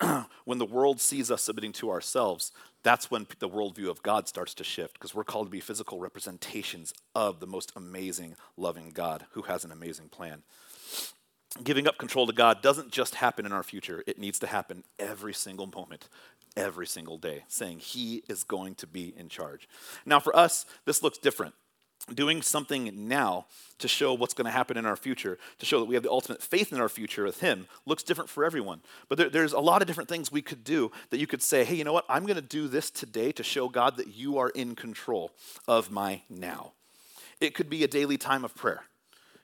[0.44, 4.54] when the world sees us submitting to ourselves, that's when the worldview of God starts
[4.54, 9.26] to shift because we're called to be physical representations of the most amazing, loving God
[9.32, 10.42] who has an amazing plan.
[11.64, 14.84] Giving up control to God doesn't just happen in our future, it needs to happen
[14.98, 16.08] every single moment,
[16.56, 19.68] every single day, saying He is going to be in charge.
[20.04, 21.54] Now, for us, this looks different
[22.14, 23.46] doing something now
[23.78, 26.10] to show what's going to happen in our future, to show that we have the
[26.10, 28.80] ultimate faith in our future with Him, looks different for everyone.
[29.08, 31.64] But there, there's a lot of different things we could do that you could say,
[31.64, 32.04] hey, you know what?
[32.08, 35.30] I'm going to do this today to show God that you are in control
[35.66, 36.72] of my now.
[37.40, 38.82] It could be a daily time of prayer.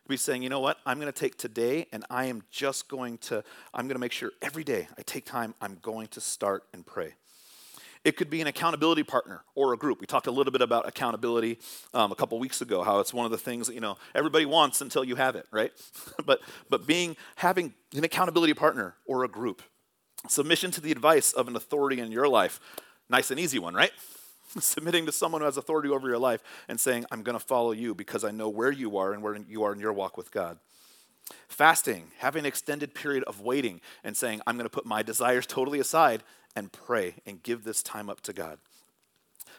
[0.07, 0.79] Be saying, you know what?
[0.85, 4.12] I'm going to take today and I am just going to, I'm going to make
[4.12, 7.14] sure every day I take time, I'm going to start and pray.
[8.04, 10.00] It could be an accountability partner or a group.
[10.00, 11.58] We talked a little bit about accountability
[11.94, 14.44] um, a couple weeks ago, how it's one of the things that, you know, everybody
[14.44, 15.72] wants until you have it, right?
[16.26, 19.62] but, but being, having an accountability partner or a group.
[20.28, 22.60] Submission to the advice of an authority in your life.
[23.08, 23.92] Nice and easy one, right?
[24.58, 27.72] Submitting to someone who has authority over your life and saying, I'm going to follow
[27.72, 30.30] you because I know where you are and where you are in your walk with
[30.30, 30.58] God.
[31.48, 35.46] Fasting, having an extended period of waiting and saying, I'm going to put my desires
[35.46, 36.22] totally aside
[36.56, 38.58] and pray and give this time up to God.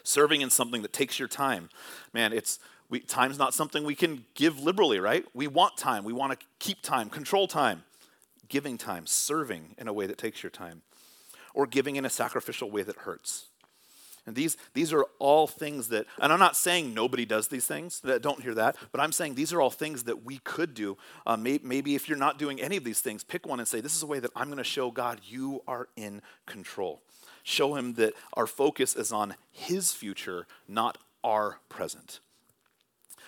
[0.02, 1.68] Serving in something that takes your time.
[2.12, 5.24] Man, it's we, time's not something we can give liberally, right?
[5.34, 6.04] We want time.
[6.04, 7.82] We want to keep time, control time.
[8.48, 10.82] Giving time, serving in a way that takes your time,
[11.52, 13.46] or giving in a sacrificial way that hurts.
[14.26, 18.00] And these, these are all things that, and I'm not saying nobody does these things,
[18.00, 20.98] don't hear that, but I'm saying these are all things that we could do.
[21.24, 23.80] Uh, may, maybe if you're not doing any of these things, pick one and say,
[23.80, 27.02] This is a way that I'm going to show God you are in control.
[27.44, 32.18] Show Him that our focus is on His future, not our present.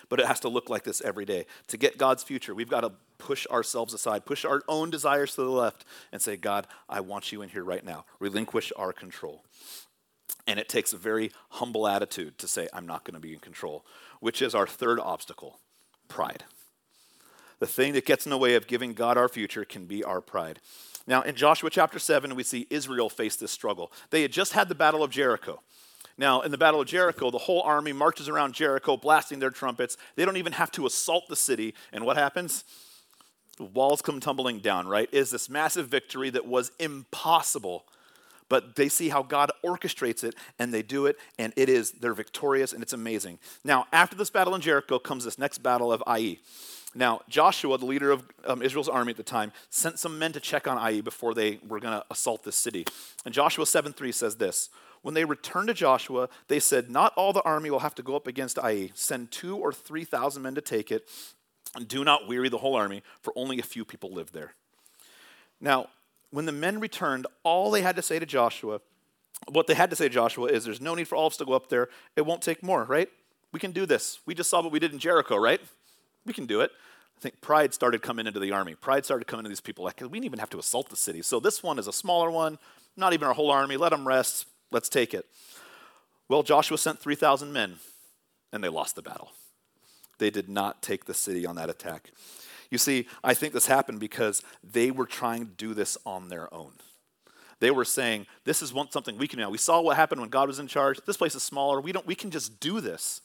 [0.09, 1.45] But it has to look like this every day.
[1.67, 5.41] To get God's future, we've got to push ourselves aside, push our own desires to
[5.41, 8.05] the left, and say, God, I want you in here right now.
[8.19, 9.43] Relinquish our control.
[10.47, 13.39] And it takes a very humble attitude to say, I'm not going to be in
[13.39, 13.85] control,
[14.19, 15.59] which is our third obstacle
[16.07, 16.43] pride.
[17.59, 20.21] The thing that gets in the way of giving God our future can be our
[20.21, 20.59] pride.
[21.05, 23.91] Now, in Joshua chapter 7, we see Israel face this struggle.
[24.09, 25.61] They had just had the Battle of Jericho.
[26.17, 29.97] Now, in the Battle of Jericho, the whole army marches around Jericho blasting their trumpets.
[30.15, 31.73] They don't even have to assault the city.
[31.93, 32.63] And what happens?
[33.57, 35.09] The walls come tumbling down, right?
[35.11, 37.85] Is this massive victory that was impossible
[38.49, 42.13] but they see how God orchestrates it and they do it, and it is, they're
[42.13, 43.39] victorious and it's amazing.
[43.63, 46.39] Now, after this battle in Jericho comes this next battle of Ai.
[46.95, 50.39] Now, Joshua, the leader of um, Israel's army at the time, sent some men to
[50.39, 52.85] check on Ai before they were going to assault this city.
[53.25, 54.69] And Joshua 7 3 says this
[55.03, 58.15] When they returned to Joshua, they said, Not all the army will have to go
[58.15, 58.89] up against Ai.
[58.95, 61.07] Send two or 3,000 men to take it,
[61.75, 64.55] and do not weary the whole army, for only a few people live there.
[65.61, 65.89] Now,
[66.31, 68.81] when the men returned, all they had to say to Joshua,
[69.47, 71.37] what they had to say to Joshua is there's no need for all of us
[71.37, 71.89] to go up there.
[72.15, 73.09] It won't take more, right?
[73.51, 74.19] We can do this.
[74.25, 75.61] We just saw what we did in Jericho, right?
[76.25, 76.71] We can do it.
[77.17, 78.75] I think pride started coming into the army.
[78.75, 81.21] Pride started coming into these people like, we didn't even have to assault the city.
[81.21, 82.59] So this one is a smaller one,
[82.95, 83.75] not even our whole army.
[83.75, 84.45] Let them rest.
[84.71, 85.25] Let's take it.
[86.27, 87.77] Well, Joshua sent 3,000 men,
[88.53, 89.31] and they lost the battle.
[90.19, 92.11] They did not take the city on that attack.
[92.71, 96.53] You see, I think this happened because they were trying to do this on their
[96.53, 96.73] own.
[97.59, 99.49] They were saying, this is one, something we can do.
[99.49, 100.99] We saw what happened when God was in charge.
[101.05, 101.81] This place is smaller.
[101.81, 103.21] We, don't, we can just do this.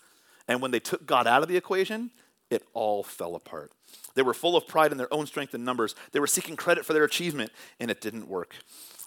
[0.48, 2.10] And when they took God out of the equation,
[2.50, 3.72] it all fell apart.
[4.14, 5.94] They were full of pride in their own strength and numbers.
[6.12, 8.56] They were seeking credit for their achievement, and it didn't work.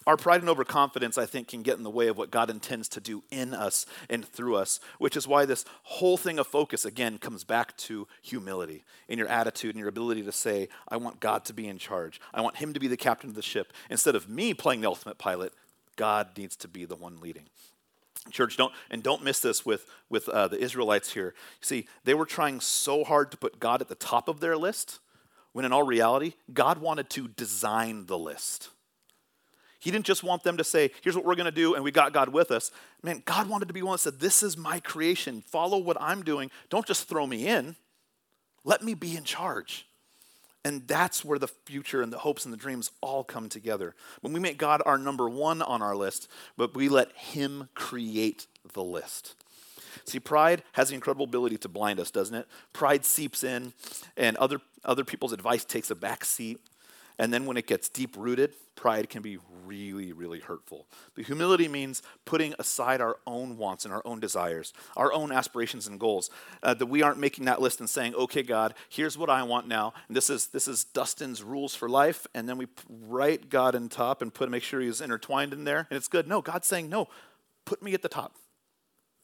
[0.08, 2.88] Our pride and overconfidence, I think, can get in the way of what God intends
[2.90, 6.86] to do in us and through us, which is why this whole thing of focus,
[6.86, 11.20] again, comes back to humility in your attitude and your ability to say, I want
[11.20, 12.22] God to be in charge.
[12.34, 13.74] I want Him to be the captain of the ship.
[13.90, 15.52] Instead of me playing the ultimate pilot,
[15.98, 17.44] God needs to be the one leading.
[18.32, 21.34] Church, don't and don't miss this with with uh, the Israelites here.
[21.60, 25.00] See, they were trying so hard to put God at the top of their list,
[25.52, 28.70] when in all reality, God wanted to design the list.
[29.80, 31.92] He didn't just want them to say, here's what we're going to do, and we
[31.92, 32.72] got God with us.
[33.04, 35.44] Man, God wanted to be one that said, this is my creation.
[35.46, 36.50] Follow what I'm doing.
[36.70, 37.76] Don't just throw me in.
[38.64, 39.88] Let me be in charge.
[40.66, 43.96] And that's where the future and the hopes and the dreams all come together.
[44.22, 48.48] When we make God our number one on our list, but we let Him create
[48.74, 49.36] the list.
[50.06, 52.48] See, pride has the incredible ability to blind us, doesn't it?
[52.74, 53.74] Pride seeps in,
[54.18, 56.60] and other, other people's advice takes a back seat.
[57.20, 60.86] And then when it gets deep rooted, pride can be really, really hurtful.
[61.16, 65.88] But humility means putting aside our own wants and our own desires, our own aspirations
[65.88, 66.30] and goals.
[66.62, 69.68] Uh, that we aren't making that list and saying, okay, God, here's what I want
[69.68, 69.94] now.
[70.08, 72.28] And this is, this is Dustin's rules for life.
[72.34, 75.88] And then we write God in top and put make sure he's intertwined in there.
[75.90, 76.28] And it's good.
[76.28, 77.08] No, God's saying, no,
[77.66, 78.36] put me at the top.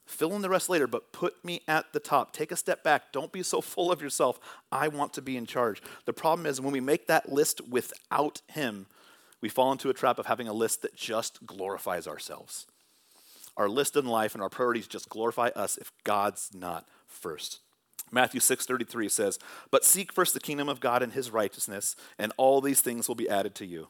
[0.06, 2.32] Fill in the rest later, but put me at the top.
[2.32, 3.12] Take a step back.
[3.12, 4.38] Don't be so full of yourself.
[4.70, 5.82] I want to be in charge.
[6.04, 8.86] The problem is when we make that list without Him,
[9.40, 12.66] we fall into a trap of having a list that just glorifies ourselves.
[13.56, 17.60] Our list in life and our priorities just glorify us if God's not first.
[18.10, 19.38] Matthew 6:33 says,
[19.70, 23.14] "But seek first the kingdom of God and his righteousness, and all these things will
[23.14, 23.88] be added to you."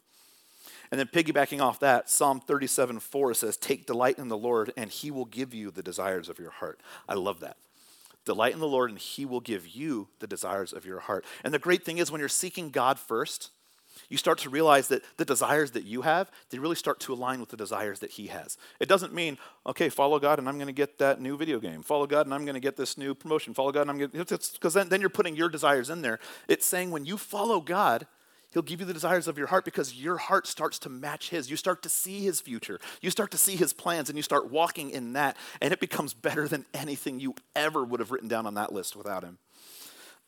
[0.90, 4.90] And then piggybacking off that, Psalm 37 4 says, Take delight in the Lord, and
[4.90, 6.80] he will give you the desires of your heart.
[7.08, 7.56] I love that.
[8.24, 11.24] Delight in the Lord, and He will give you the desires of your heart.
[11.42, 13.50] And the great thing is, when you're seeking God first,
[14.08, 17.38] you start to realize that the desires that you have, they really start to align
[17.40, 18.56] with the desires that He has.
[18.80, 21.82] It doesn't mean, okay, follow God and I'm going to get that new video game.
[21.82, 23.54] Follow God and I'm going to get this new promotion.
[23.54, 26.18] Follow God and I'm going to, because then, then you're putting your desires in there.
[26.48, 28.06] It's saying when you follow God,
[28.54, 31.50] He'll give you the desires of your heart because your heart starts to match His.
[31.50, 32.78] You start to see His future.
[33.02, 36.14] You start to see His plans and you start walking in that, and it becomes
[36.14, 39.38] better than anything you ever would have written down on that list without Him.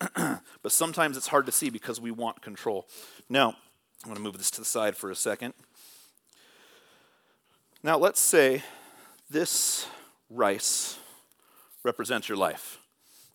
[0.62, 2.88] but sometimes it's hard to see because we want control.
[3.28, 3.50] Now,
[4.02, 5.54] I'm going to move this to the side for a second.
[7.84, 8.64] Now, let's say
[9.30, 9.86] this
[10.28, 10.98] rice
[11.84, 12.80] represents your life.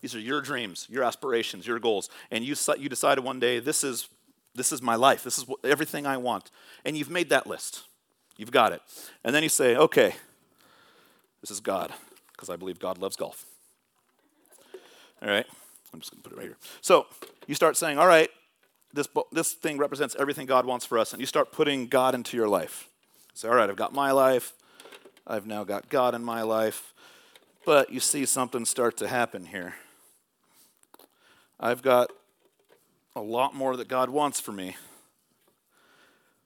[0.02, 3.86] These are your dreams, your aspirations, your goals, and you, you decided one day this
[3.86, 4.10] is
[4.56, 5.24] this is my life.
[5.24, 6.52] This is what, everything I want.
[6.86, 7.84] And you've made that list.
[8.38, 8.82] You've got it.
[9.24, 10.16] And then you say, okay,
[11.42, 11.92] this is God,
[12.34, 13.46] because I believe God loves golf.
[15.22, 15.46] All right?
[15.94, 16.58] I'm just going to put it right here.
[16.82, 17.08] So
[17.48, 18.30] you start saying, all right,
[18.94, 21.14] this, this thing represents everything God wants for us.
[21.14, 22.88] And you start putting God into your life.
[23.34, 24.54] Say, all right, I've got my life.
[25.26, 26.94] I've now got God in my life.
[27.66, 29.76] But you see something start to happen here.
[31.60, 32.12] I've got
[33.16, 34.76] a lot more that God wants for me,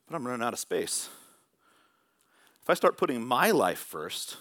[0.07, 1.09] but I'm running out of space.
[2.61, 4.37] If I start putting my life first,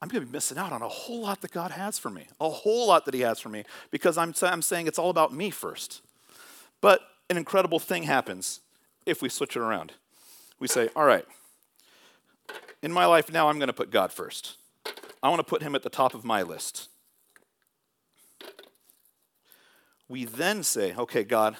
[0.00, 2.28] I'm going to be missing out on a whole lot that God has for me,
[2.40, 5.32] a whole lot that He has for me, because I'm, I'm saying it's all about
[5.32, 6.02] me first.
[6.80, 7.00] But
[7.30, 8.60] an incredible thing happens
[9.06, 9.92] if we switch it around.
[10.60, 11.24] We say, all right,
[12.82, 14.56] in my life now, I'm going to put God first.
[15.22, 16.88] I want to put Him at the top of my list.
[20.08, 21.56] We then say, okay, God,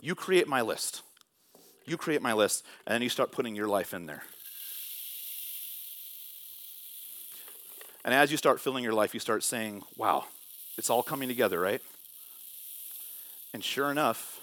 [0.00, 1.02] you create my list.
[1.86, 4.22] You create my list, and then you start putting your life in there.
[8.04, 10.24] And as you start filling your life, you start saying, wow,
[10.78, 11.82] it's all coming together, right?
[13.52, 14.40] And sure enough,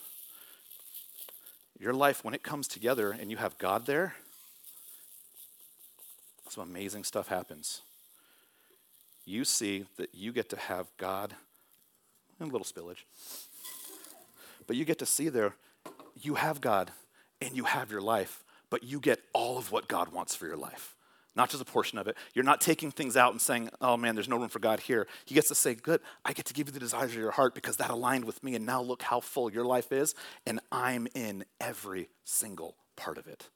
[1.79, 4.15] your life, when it comes together and you have God there,
[6.49, 7.81] some amazing stuff happens.
[9.25, 11.35] You see that you get to have God
[12.49, 13.03] a little spillage.
[14.67, 15.55] But you get to see there,
[16.21, 16.91] you have God
[17.41, 20.57] and you have your life, but you get all of what God wants for your
[20.57, 20.95] life,
[21.35, 22.15] not just a portion of it.
[22.33, 25.07] You're not taking things out and saying, oh man, there's no room for God here.
[25.25, 27.55] He gets to say, good, I get to give you the desires of your heart
[27.55, 30.15] because that aligned with me, and now look how full your life is,
[30.45, 33.49] and I'm in every single part of it.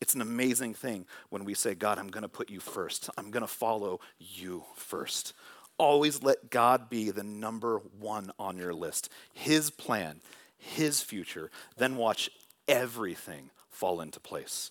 [0.00, 3.08] It's an amazing thing when we say, God, I'm going to put you first.
[3.16, 5.32] I'm going to follow you first.
[5.78, 9.10] Always let God be the number one on your list.
[9.32, 10.20] His plan,
[10.56, 11.50] His future.
[11.76, 12.30] Then watch
[12.66, 14.70] everything fall into place.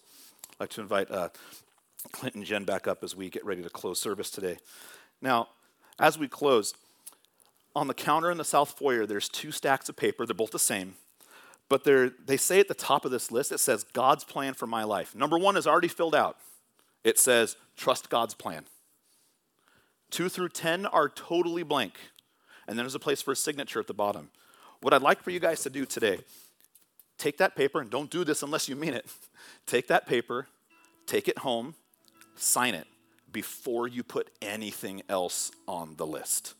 [0.52, 1.30] I'd like to invite uh,
[2.12, 4.58] Clint and Jen back up as we get ready to close service today.
[5.22, 5.50] Now,
[6.00, 6.74] as we close,
[7.76, 10.26] on the counter in the south foyer, there's two stacks of paper.
[10.26, 10.96] They're both the same.
[11.68, 14.84] But they say at the top of this list, it says God's plan for my
[14.84, 15.16] life.
[15.16, 16.38] Number one is already filled out.
[17.04, 18.66] It says, trust God's plan.
[20.12, 21.94] 2 through 10 are totally blank.
[22.68, 24.30] And then there's a place for a signature at the bottom.
[24.82, 26.20] What I'd like for you guys to do today,
[27.18, 29.06] take that paper, and don't do this unless you mean it.
[29.66, 30.48] Take that paper,
[31.08, 31.74] take it home,
[32.36, 32.88] sign it
[33.32, 36.54] before you put anything else on the list.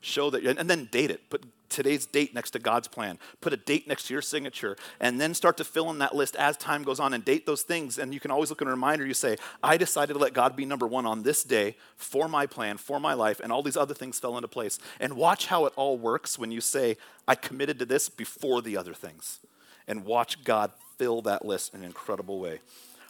[0.00, 1.30] Show that, and then date it.
[1.30, 3.18] Put today's date next to God's plan.
[3.40, 6.36] Put a date next to your signature, and then start to fill in that list
[6.36, 7.98] as time goes on and date those things.
[7.98, 9.06] And you can always look at a reminder.
[9.06, 12.46] You say, I decided to let God be number one on this day for my
[12.46, 14.78] plan, for my life, and all these other things fell into place.
[15.00, 16.96] And watch how it all works when you say,
[17.26, 19.40] I committed to this before the other things.
[19.86, 22.60] And watch God fill that list in an incredible way.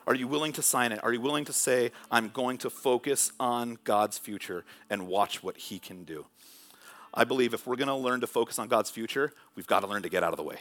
[0.07, 1.01] Are you willing to sign it?
[1.03, 5.59] Are you willing to say, I'm going to focus on God's future and watch what
[5.59, 6.25] He can do?
[7.19, 9.89] I believe if we're going to learn to focus on God's future, we've got to
[9.89, 10.59] learn to get out of the way.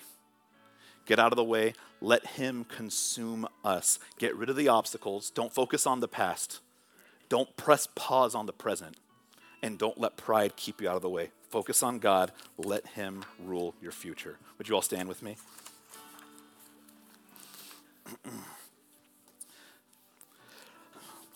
[1.06, 1.76] Get out of the way.
[2.02, 4.00] Let Him consume us.
[4.18, 5.30] Get rid of the obstacles.
[5.30, 6.62] Don't focus on the past.
[7.30, 8.98] Don't press pause on the present.
[9.62, 11.30] And don't let pride keep you out of the way.
[11.52, 12.32] Focus on God.
[12.58, 14.40] Let Him rule your future.
[14.58, 15.38] Would you all stand with me?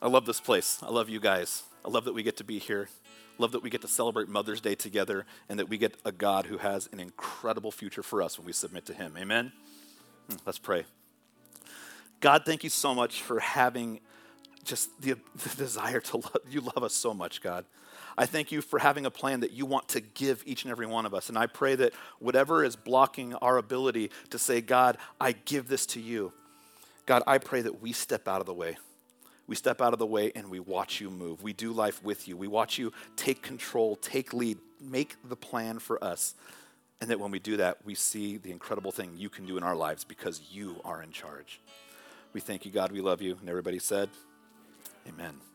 [0.01, 0.79] I love this place.
[0.81, 1.61] I love you guys.
[1.85, 2.89] I love that we get to be here.
[3.41, 6.45] Love that we get to celebrate Mother's Day together and that we get a God
[6.45, 9.17] who has an incredible future for us when we submit to Him.
[9.17, 9.51] Amen?
[10.29, 10.85] Hmm, let's pray.
[12.19, 13.99] God, thank you so much for having
[14.63, 16.37] just the, the desire to love.
[16.51, 17.65] You love us so much, God.
[18.15, 20.85] I thank you for having a plan that you want to give each and every
[20.85, 21.27] one of us.
[21.27, 25.87] And I pray that whatever is blocking our ability to say, God, I give this
[25.87, 26.31] to you,
[27.07, 28.77] God, I pray that we step out of the way
[29.51, 31.43] we step out of the way and we watch you move.
[31.43, 32.37] We do life with you.
[32.37, 36.35] We watch you take control, take lead, make the plan for us.
[37.01, 39.63] And that when we do that, we see the incredible thing you can do in
[39.63, 41.59] our lives because you are in charge.
[42.31, 42.93] We thank you, God.
[42.93, 43.35] We love you.
[43.41, 44.07] And everybody said,
[45.05, 45.50] Amen.